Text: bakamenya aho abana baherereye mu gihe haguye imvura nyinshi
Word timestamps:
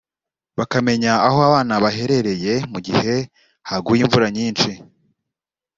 bakamenya 0.57 1.11
aho 1.27 1.37
abana 1.49 1.73
baherereye 1.83 2.53
mu 2.71 2.79
gihe 2.87 3.15
haguye 3.69 4.01
imvura 4.03 4.27
nyinshi 4.37 4.71